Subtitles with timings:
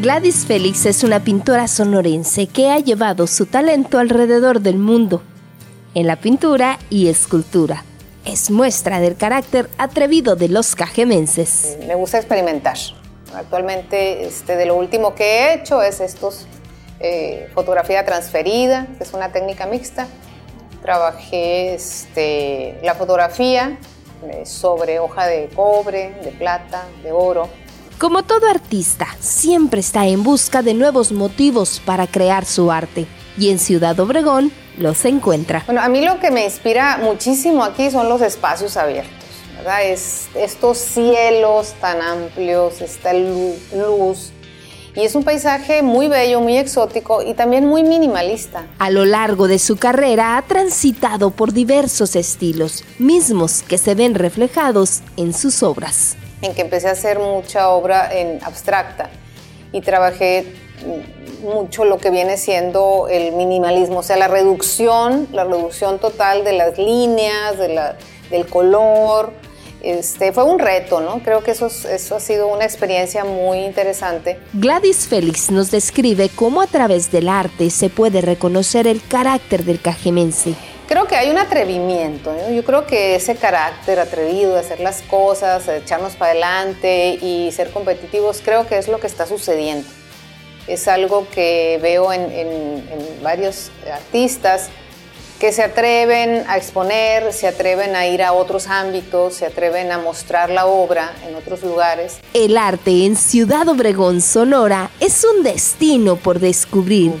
[0.00, 5.24] Gladys Félix es una pintora sonorense que ha llevado su talento alrededor del mundo,
[5.92, 7.82] en la pintura y escultura.
[8.24, 11.76] Es muestra del carácter atrevido de los cajemenses.
[11.88, 12.76] Me gusta experimentar.
[13.34, 16.46] Actualmente, este, de lo último que he hecho es estos
[17.00, 20.06] eh, fotografía transferida, que es una técnica mixta.
[20.80, 23.80] Trabajé este, la fotografía
[24.30, 27.48] eh, sobre hoja de cobre, de plata, de oro
[27.98, 33.06] como todo artista, siempre está en busca de nuevos motivos para crear su arte
[33.36, 35.64] y en Ciudad Obregón los encuentra.
[35.66, 39.12] Bueno, a mí lo que me inspira muchísimo aquí son los espacios abiertos,
[39.56, 39.82] ¿verdad?
[39.82, 44.30] Es, estos cielos tan amplios, esta luz,
[44.94, 48.66] y es un paisaje muy bello, muy exótico y también muy minimalista.
[48.78, 54.14] A lo largo de su carrera ha transitado por diversos estilos, mismos que se ven
[54.14, 59.10] reflejados en sus obras en que empecé a hacer mucha obra en abstracta
[59.72, 60.46] y trabajé
[61.42, 66.52] mucho lo que viene siendo el minimalismo, o sea, la reducción, la reducción total de
[66.52, 67.96] las líneas, de la,
[68.30, 69.32] del color.
[69.80, 71.20] Este, fue un reto, ¿no?
[71.22, 74.38] Creo que eso, eso ha sido una experiencia muy interesante.
[74.52, 79.80] Gladys Félix nos describe cómo a través del arte se puede reconocer el carácter del
[79.80, 80.54] cajemense
[80.88, 85.68] Creo que hay un atrevimiento, yo creo que ese carácter atrevido de hacer las cosas,
[85.68, 89.86] echarnos para adelante y ser competitivos, creo que es lo que está sucediendo.
[90.66, 92.26] Es algo que veo en,
[93.22, 94.70] varios artistas
[95.38, 99.98] que se atreven a exponer, se atreven a ir a otros ámbitos, se atreven a
[99.98, 102.18] mostrar la obra en otros lugares.
[102.32, 107.12] El arte en Ciudad Obregón, Sonora, es un destino por descubrir